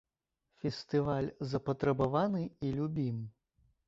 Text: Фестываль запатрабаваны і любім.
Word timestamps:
Фестываль 0.61 1.27
запатрабаваны 1.51 2.41
і 2.69 2.73
любім. 2.79 3.21